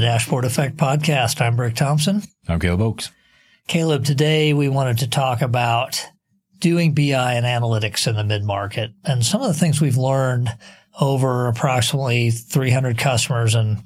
[0.00, 1.40] Dashboard Effect podcast.
[1.40, 2.22] I'm Brick Thompson.
[2.48, 3.10] I'm Caleb Ochs.
[3.68, 6.04] Caleb, today we wanted to talk about
[6.58, 10.50] doing BI and analytics in the mid market and some of the things we've learned
[11.00, 13.82] over approximately 300 customers and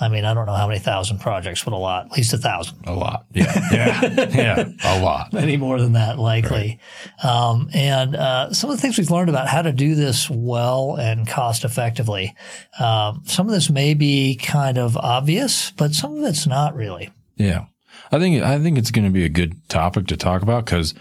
[0.00, 2.38] I mean, I don't know how many thousand projects, but a lot, at least a
[2.38, 2.86] thousand.
[2.86, 3.26] A lot.
[3.32, 3.52] Yeah.
[3.72, 4.28] Yeah.
[4.30, 4.68] yeah.
[4.84, 5.32] A lot.
[5.32, 6.78] Many more than that, likely.
[7.22, 7.24] Right.
[7.24, 10.96] Um, and uh, some of the things we've learned about how to do this well
[10.96, 12.34] and cost effectively.
[12.78, 17.10] Um, some of this may be kind of obvious, but some of it's not really.
[17.36, 17.66] Yeah.
[18.12, 20.94] I think, I think it's going to be a good topic to talk about because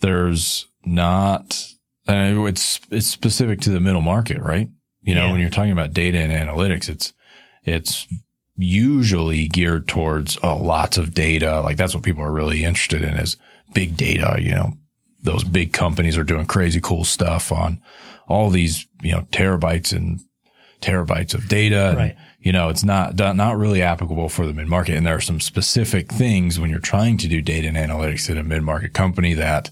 [0.00, 1.68] there's not,
[2.08, 4.68] uh, it's, it's specific to the middle market, right?
[5.02, 5.32] You know, yeah.
[5.32, 7.12] when you're talking about data and analytics, it's,
[7.64, 8.06] it's
[8.56, 11.60] usually geared towards oh, lots of data.
[11.60, 13.36] Like that's what people are really interested in is
[13.72, 14.36] big data.
[14.40, 14.72] You know,
[15.22, 17.80] those big companies are doing crazy cool stuff on
[18.28, 20.20] all these, you know, terabytes and
[20.80, 21.94] terabytes of data.
[21.96, 22.10] Right.
[22.10, 24.96] And, you know, it's not, not really applicable for the mid market.
[24.96, 28.38] And there are some specific things when you're trying to do data and analytics in
[28.38, 29.70] a mid market company that,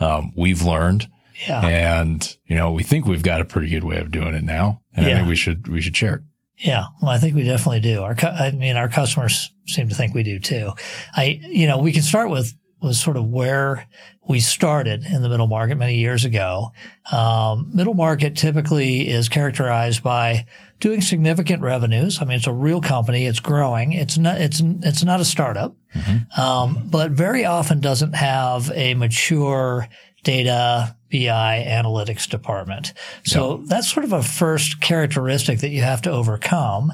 [0.00, 1.08] um, we've learned.
[1.46, 1.66] Yeah.
[1.66, 4.80] And, you know, we think we've got a pretty good way of doing it now.
[4.94, 5.12] And yeah.
[5.12, 6.22] I think we should, we should share it.
[6.56, 8.02] Yeah, well, I think we definitely do.
[8.02, 10.72] Our, I mean, our customers seem to think we do too.
[11.16, 13.88] I, you know, we can start with was sort of where
[14.28, 16.70] we started in the middle market many years ago.
[17.10, 20.46] Um, middle market typically is characterized by
[20.80, 22.20] doing significant revenues.
[22.20, 23.26] I mean, it's a real company.
[23.26, 23.92] It's growing.
[23.92, 25.74] It's not, it's, it's not a startup.
[25.94, 26.40] Mm-hmm.
[26.40, 29.88] Um, but very often doesn't have a mature
[30.22, 32.92] data BI analytics department.
[33.24, 33.68] So yep.
[33.68, 36.92] that's sort of a first characteristic that you have to overcome.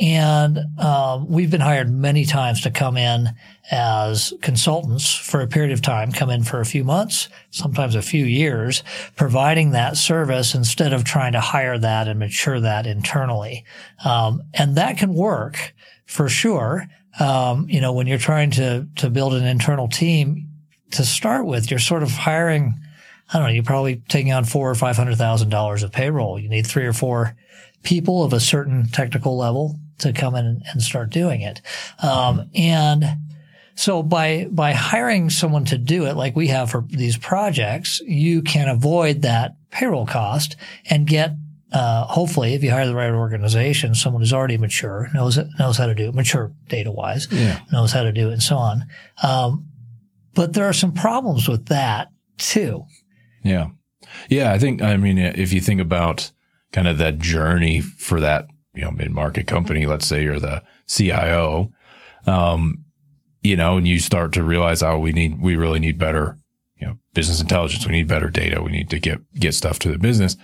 [0.00, 3.28] And um, we've been hired many times to come in
[3.70, 8.02] as consultants for a period of time, come in for a few months, sometimes a
[8.02, 8.82] few years,
[9.14, 13.64] providing that service instead of trying to hire that and mature that internally.
[14.04, 15.74] Um, and that can work
[16.06, 16.88] for sure.
[17.20, 20.48] Um, you know, when you're trying to to build an internal team
[20.92, 22.74] to start with, you're sort of hiring
[23.32, 26.38] I don't know, you're probably taking on four or five hundred thousand dollars of payroll.
[26.38, 27.36] You need three or four
[27.82, 31.60] people of a certain technical level to come in and start doing it.
[32.02, 33.04] Um, and
[33.74, 38.42] so by by hiring someone to do it, like we have for these projects, you
[38.42, 40.56] can avoid that payroll cost
[40.88, 41.32] and get
[41.72, 45.86] uh, hopefully, if you hire the right organization, someone who's already mature, knows knows how
[45.86, 47.60] to do it, mature data wise, yeah.
[47.70, 48.86] knows how to do it, and so on.
[49.22, 49.66] Um,
[50.34, 52.08] but there are some problems with that
[52.38, 52.84] too.
[53.42, 53.68] Yeah.
[54.28, 54.52] Yeah.
[54.52, 56.30] I think, I mean, if you think about
[56.72, 60.62] kind of that journey for that, you know, mid market company, let's say you're the
[60.86, 61.72] CIO,
[62.26, 62.84] um,
[63.42, 66.38] you know, and you start to realize, oh, we need, we really need better,
[66.76, 67.86] you know, business intelligence.
[67.86, 68.62] We need better data.
[68.62, 70.36] We need to get, get stuff to the business.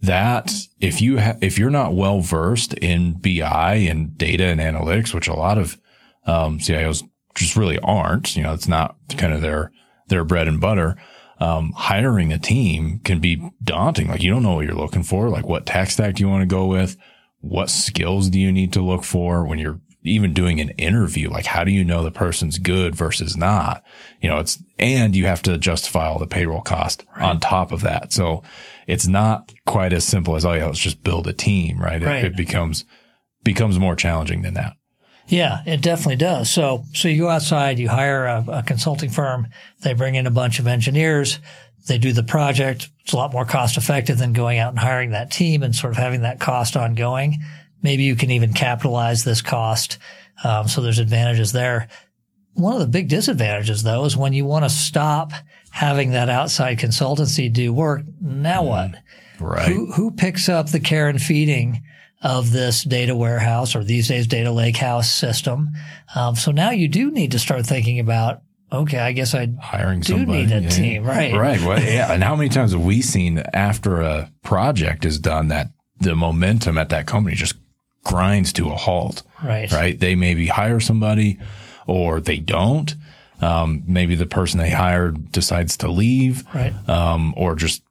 [0.00, 5.12] That if you ha- if you're not well versed in BI and data and analytics,
[5.12, 5.76] which a lot of
[6.24, 7.02] um, CIOs
[7.34, 9.72] just really aren't, you know, it's not kind of their
[10.06, 10.96] their bread and butter
[11.40, 14.08] um, hiring a team can be daunting.
[14.08, 15.28] Like you don't know what you're looking for.
[15.28, 16.96] Like what tech stack do you want to go with?
[17.40, 21.30] What skills do you need to look for when you're even doing an interview?
[21.30, 23.84] Like how do you know the person's good versus not?
[24.20, 27.24] You know, it's, and you have to justify all the payroll cost right.
[27.24, 28.12] on top of that.
[28.12, 28.42] So
[28.86, 32.02] it's not quite as simple as, oh yeah, let's just build a team, right?
[32.02, 32.24] right.
[32.24, 32.84] It, it becomes,
[33.44, 34.77] becomes more challenging than that.
[35.28, 36.50] Yeah, it definitely does.
[36.50, 39.48] So, so you go outside, you hire a, a, consulting firm,
[39.82, 41.38] they bring in a bunch of engineers,
[41.86, 42.88] they do the project.
[43.00, 45.92] It's a lot more cost effective than going out and hiring that team and sort
[45.92, 47.38] of having that cost ongoing.
[47.82, 49.98] Maybe you can even capitalize this cost.
[50.44, 51.88] Um, so there's advantages there.
[52.54, 55.32] One of the big disadvantages though is when you want to stop
[55.70, 58.02] having that outside consultancy do work.
[58.20, 58.92] Now what?
[59.38, 59.68] Right.
[59.68, 61.82] Who, who picks up the care and feeding
[62.22, 65.70] of this data warehouse or these days data lakehouse system.
[66.14, 70.00] Um, so now you do need to start thinking about okay, I guess I hiring
[70.00, 70.44] do somebody.
[70.44, 70.68] need a yeah.
[70.68, 71.34] team, right?
[71.34, 71.60] Right.
[71.60, 72.12] Well, yeah.
[72.12, 75.70] And how many times have we seen after a project is done that
[76.00, 77.54] the momentum at that company just
[78.04, 79.22] grinds to a halt?
[79.42, 79.70] Right.
[79.72, 79.98] Right.
[79.98, 81.38] They maybe hire somebody
[81.86, 82.94] or they don't.
[83.40, 86.44] Um, maybe the person they hired decides to leave.
[86.54, 86.74] Right.
[86.88, 87.82] Um, or just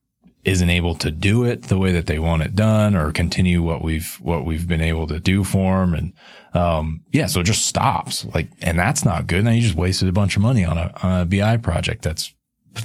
[0.48, 3.84] isn't able to do it the way that they want it done or continue what
[3.84, 5.94] we've, what we've been able to do for them.
[5.94, 6.14] And,
[6.54, 9.44] um, yeah, so it just stops like, and that's not good.
[9.44, 12.34] Now you just wasted a bunch of money on a, on a BI project that's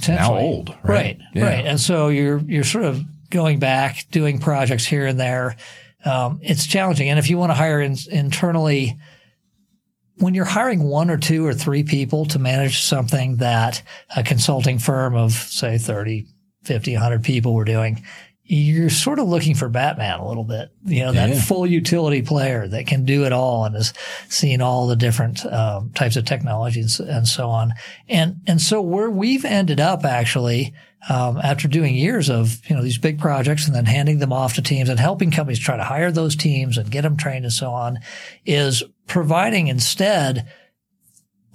[0.09, 0.71] now old.
[0.83, 0.83] Right.
[0.83, 1.19] Right.
[1.33, 1.43] Yeah.
[1.45, 1.65] right.
[1.65, 5.55] And so you're, you're sort of going back, doing projects here and there.
[6.03, 7.09] Um, it's challenging.
[7.09, 8.97] And if you want to hire in, internally,
[10.17, 13.81] when you're hiring one or two or three people to manage something that
[14.15, 16.27] a consulting firm of say 30,
[16.63, 18.03] 50, 100 people were doing,
[18.45, 21.41] you're sort of looking for Batman a little bit, you know, that Yeah.
[21.41, 23.93] full utility player that can do it all and has
[24.27, 27.73] seen all the different um, types of technologies and so on.
[28.09, 30.73] And, and so where we've ended up actually,
[31.09, 34.55] um, after doing years of, you know, these big projects and then handing them off
[34.55, 37.53] to teams and helping companies try to hire those teams and get them trained and
[37.53, 37.99] so on
[38.45, 40.49] is providing instead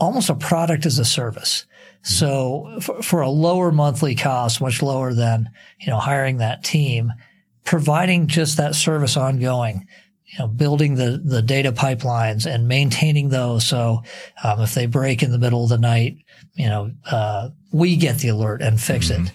[0.01, 1.67] almost a product as a service.
[2.03, 5.51] So for, for a lower monthly cost, much lower than,
[5.81, 7.13] you know, hiring that team,
[7.65, 9.87] providing just that service ongoing,
[10.27, 13.67] you know, building the, the data pipelines and maintaining those.
[13.67, 14.03] So,
[14.45, 16.19] um, if they break in the middle of the night,
[16.55, 19.33] you know, uh, we get the alert and fix it.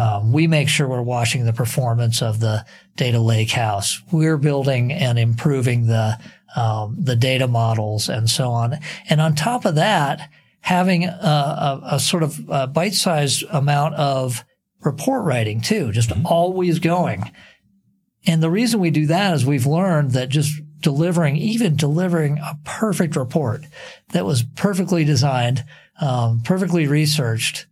[0.00, 2.64] Um, we make sure we're watching the performance of the
[2.96, 4.02] data lake house.
[4.10, 6.18] We're building and improving the,
[6.56, 8.78] um, the data models and so on.
[9.08, 10.28] And on top of that,
[10.66, 14.44] having a, a, a sort of a bite-sized amount of
[14.80, 17.30] report writing too, just always going.
[18.26, 22.58] And the reason we do that is we've learned that just delivering, even delivering a
[22.64, 23.64] perfect report
[24.08, 25.64] that was perfectly designed,
[26.00, 27.68] um, perfectly researched,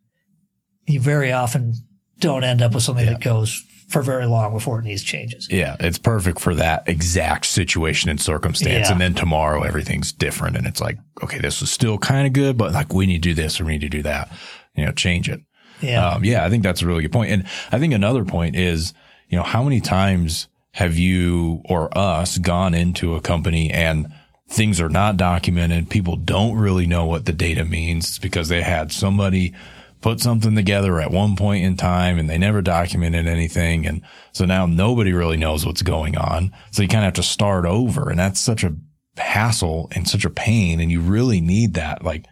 [0.87, 1.75] you very often
[2.19, 5.49] don't end up with something that goes for very long before it needs changes.
[5.51, 8.89] Yeah, it's perfect for that exact situation and circumstance.
[8.89, 8.93] Yeah.
[8.93, 12.57] And then tomorrow everything's different and it's like, okay, this is still kind of good,
[12.57, 14.33] but like we need to do this or we need to do that.
[14.75, 15.41] You know, change it.
[15.81, 16.09] Yeah.
[16.09, 17.31] Um, yeah, I think that's a really good point.
[17.31, 18.95] And I think another point is,
[19.29, 24.13] you know, how many times have you or us gone into a company and
[24.49, 25.91] things are not documented?
[25.91, 28.09] People don't really know what the data means.
[28.09, 29.55] It's because they had somebody
[30.05, 33.87] put something together at one point in time and they never documented anything.
[33.87, 34.03] And
[34.33, 36.53] so now nobody really knows what's going on.
[36.73, 38.11] So you kind of have to start over.
[38.11, 38.77] And that's such a
[39.17, 40.79] hassle and such a pain.
[40.79, 42.27] And you really need that like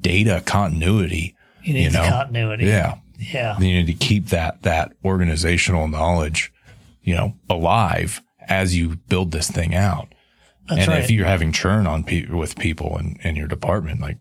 [0.00, 1.36] data continuity.
[1.62, 2.08] you need you know?
[2.08, 2.64] continuity.
[2.64, 2.96] Yeah.
[3.18, 3.58] Yeah.
[3.58, 6.50] you need to keep that that organizational knowledge,
[7.02, 10.08] you know, alive as you build this thing out.
[10.70, 11.04] That's and right.
[11.04, 14.16] if you're having churn on pe- with people in, in your department, like,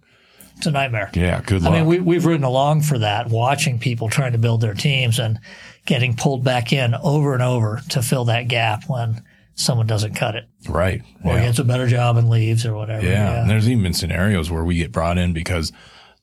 [0.59, 1.09] it's a nightmare.
[1.13, 4.59] yeah, good I mean, we, we've ridden along for that, watching people trying to build
[4.59, 5.39] their teams and
[5.85, 9.23] getting pulled back in over and over to fill that gap when
[9.55, 11.01] someone doesn't cut it right.
[11.23, 11.45] or yeah.
[11.45, 13.05] gets a better job and leaves or whatever.
[13.05, 13.41] yeah.
[13.41, 15.71] And there's even been scenarios where we get brought in because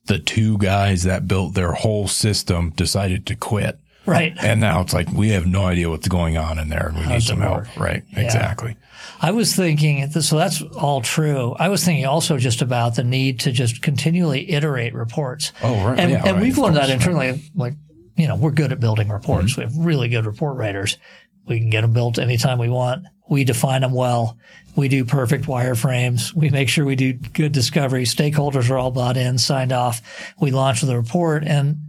[0.05, 3.79] the two guys that built their whole system decided to quit.
[4.07, 4.35] Right.
[4.41, 7.05] And now it's like, we have no idea what's going on in there and we
[7.05, 7.57] need some help.
[7.57, 7.67] work?
[7.77, 8.03] Right.
[8.15, 8.77] Exactly.
[9.21, 11.53] I was thinking, so that's all true.
[11.59, 15.51] I was thinking also just about the need to just continually iterate reports.
[15.61, 15.99] Oh, right.
[15.99, 17.43] And, Yeah, and right, we've learned that internally.
[17.55, 17.73] Like,
[18.15, 19.53] you know, we're good at building reports.
[19.53, 19.61] Mm-hmm.
[19.61, 20.97] We have really good report writers.
[21.45, 23.05] We can get them built anytime we want.
[23.29, 24.37] We define them well.
[24.75, 26.33] We do perfect wireframes.
[26.33, 28.03] We make sure we do good discovery.
[28.03, 30.01] Stakeholders are all bought in, signed off.
[30.39, 31.86] We launch the report and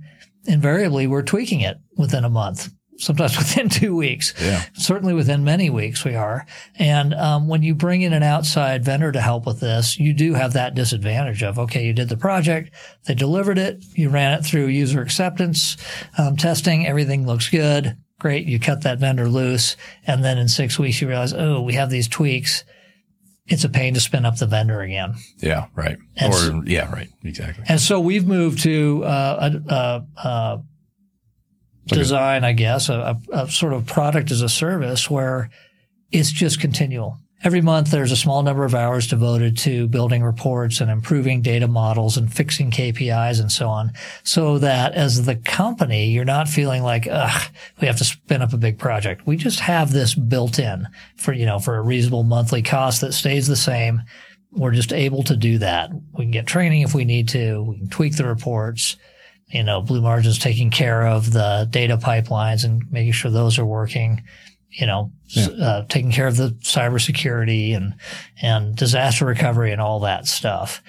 [0.49, 4.35] invariably we're tweaking it within a month, sometimes within two weeks.
[4.41, 4.65] Yeah.
[4.75, 6.47] Certainly within many weeks we are.
[6.79, 10.35] And um, when you bring in an outside vendor to help with this, you do
[10.35, 12.75] have that disadvantage of, okay, you did the project,
[13.06, 15.77] they delivered it, you ran it through user acceptance
[16.17, 17.97] um, testing, everything looks good.
[18.19, 18.47] Great.
[18.47, 19.77] You cut that vendor loose.
[20.05, 22.65] And then in six weeks, you realize, oh, we have these tweaks.
[23.49, 25.15] It's a pain to spin up the vendor again.
[25.39, 25.67] Yeah.
[25.75, 25.97] Right.
[26.17, 26.93] And or, yeah.
[26.93, 27.09] Right.
[27.25, 27.65] Exactly.
[27.69, 30.62] And so we've moved to uh, a, a, a
[31.87, 35.50] design, I guess, a, a sort of product as a service where
[36.11, 37.19] it's just continual.
[37.45, 41.68] Every month, there's a small number of hours devoted to building reports and improving data
[41.68, 43.92] models and fixing KPIs and so on,
[44.25, 47.42] so that as the company, you're not feeling like, ugh,
[47.80, 49.25] we have to spin up a big project.
[49.25, 53.14] We just have this built in for, you know, for a reasonable monthly cost that
[53.14, 54.02] stays the same.
[54.50, 55.90] We're just able to do that.
[55.92, 57.62] We can get training if we need to.
[57.62, 58.97] We can tweak the reports
[59.50, 63.64] you know, Blue Margin's taking care of the data pipelines and making sure those are
[63.64, 64.23] working,
[64.70, 67.94] you know, s- uh, taking care of the cybersecurity and,
[68.42, 70.82] and disaster recovery and all that stuff.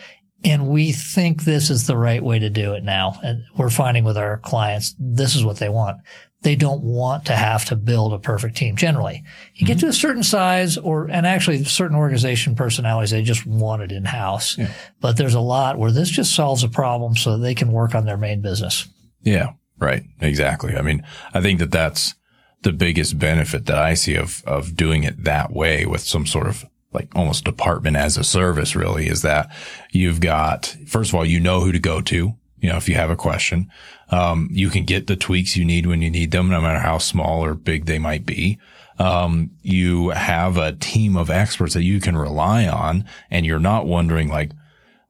[0.43, 3.19] And we think this is the right way to do it now.
[3.23, 5.97] And we're finding with our clients, this is what they want.
[6.41, 9.23] They don't want to have to build a perfect team generally.
[9.55, 13.81] You get to a certain size or, and actually certain organization personalities, they just want
[13.81, 14.57] it in house.
[15.01, 18.05] But there's a lot where this just solves a problem so they can work on
[18.05, 18.87] their main business.
[19.21, 20.03] Yeah, right.
[20.21, 20.77] Exactly.
[20.77, 22.15] I mean, I think that that's
[22.61, 26.47] the biggest benefit that I see of, of doing it that way with some sort
[26.47, 29.49] of like almost department as a service really is that
[29.91, 32.33] you've got, first of all, you know who to go to.
[32.61, 33.71] You know, if you have a question,
[34.09, 36.97] um, you can get the tweaks you need when you need them, no matter how
[36.97, 38.59] small or big they might be.
[38.97, 43.85] Um, you have a team of experts that you can rely on and you're not
[43.85, 44.51] wondering like,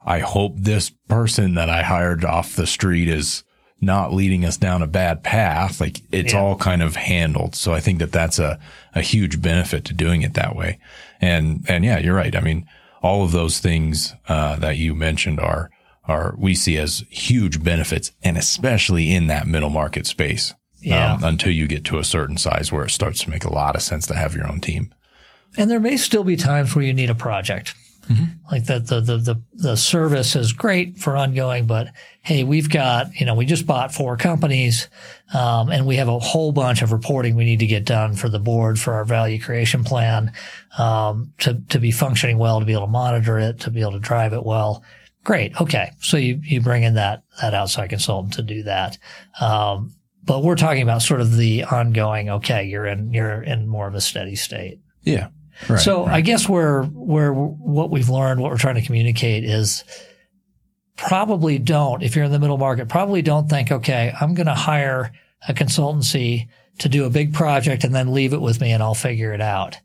[0.06, 3.44] I hope this person that I hired off the street is,
[3.81, 5.79] not leading us down a bad path.
[5.79, 6.39] Like it's Yeah.
[6.39, 7.55] all kind of handled.
[7.55, 8.59] So I think that that's a,
[8.93, 10.79] a huge benefit to doing it that way.
[11.21, 12.36] And, and yeah, you're right.
[12.36, 12.65] I mean,
[13.01, 15.69] all of those things, uh, that you mentioned are,
[16.07, 20.53] are we see as huge benefits and especially in that middle market space.
[20.81, 21.13] Yeah.
[21.15, 23.75] Um, until you get to a certain size where it starts to make a lot
[23.75, 24.93] of sense to have your own team.
[25.57, 27.75] And there may still be times where you need a project.
[28.51, 31.89] Like the, the, the, the, the service is great for ongoing, but
[32.22, 34.89] hey, we've got, you know, we just bought four companies,
[35.34, 38.28] um, and we have a whole bunch of reporting we need to get done for
[38.28, 40.32] the board for our value creation plan,
[40.80, 43.92] um, to, to be functioning well, to be able to monitor it, to be able
[43.92, 44.84] to drive it well.
[45.24, 45.60] Great.
[45.62, 45.92] Okay.
[46.00, 48.98] So you, you bring in that, that outside consultant to do that.
[49.39, 53.88] Um, but we're talking about sort of the ongoing, okay, you're in, you're in more
[53.88, 54.80] of a steady state.
[55.04, 55.28] Yeah.
[55.68, 55.80] Right.
[55.80, 56.16] So right.
[56.16, 59.84] I guess where where what we've learned, what we're trying to communicate is
[60.96, 64.54] probably don't, if you're in the middle market, probably don't think, okay, I'm going to
[64.54, 65.12] hire
[65.48, 66.48] a consultancy
[66.80, 69.42] to do a big project and then leave it with me and I'll figure it
[69.42, 69.78] out.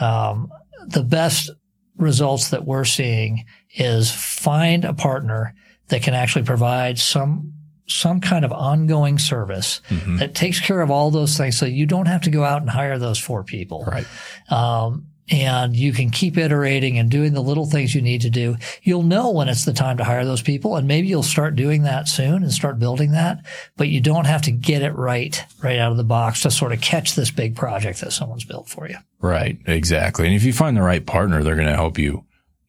[0.00, 0.50] Um,
[0.86, 1.50] the best
[1.96, 5.54] results that we're seeing is find a partner
[5.88, 7.52] that can actually provide some
[7.88, 10.18] some kind of ongoing service Mhm.
[10.18, 12.68] that takes care of all those things so you don't have to go out and
[12.68, 14.06] hire those four people Right.
[14.50, 18.56] um, and you can keep iterating and doing the little things you need to do.
[18.82, 21.82] You'll know when it's the time to hire those people, and maybe you'll start doing
[21.82, 23.44] that soon and start building that.
[23.76, 26.72] But you don't have to get it right right out of the box to sort
[26.72, 28.96] of catch this big project that someone's built for you.
[29.20, 29.58] Right.
[29.66, 30.26] Exactly.
[30.26, 32.24] And if you find the right partner, they're going to help you,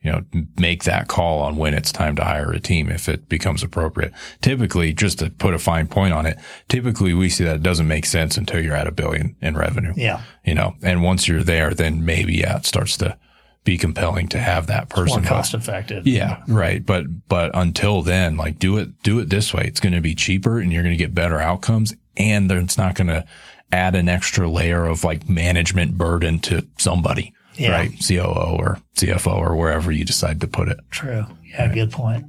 [0.08, 0.24] you know,
[0.58, 4.14] make that call on when it's time to hire a team if it becomes appropriate.
[4.42, 6.38] Typically, just to put a fine point on it,
[6.70, 9.92] typically we see that it doesn't make sense until you're at a billion in revenue.
[9.98, 13.18] Yeah, You know, and once you're there, then maybe, yeah, it starts to
[13.66, 15.26] be compelling to have that more person.
[15.26, 16.08] cost effective.
[16.08, 16.86] Yeah, right.
[16.86, 19.64] But but until then, like do it do it this way.
[19.66, 22.78] It's going to be cheaper, and you're going to get better outcomes, and then it's
[22.78, 23.26] not going to
[23.74, 27.72] add an extra layer of like management burden to somebody, Yeah.
[27.72, 27.92] right?
[28.08, 30.78] COO or CFO or wherever you decide to put it.
[30.92, 31.26] True.
[31.44, 32.26] Yeah, good point.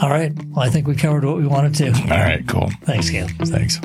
[0.00, 0.32] All right.
[0.48, 1.92] Well, I think we covered what we wanted to.
[1.92, 2.70] All right, cool.
[2.82, 3.28] Thanks, Gail.
[3.38, 3.78] Thanks.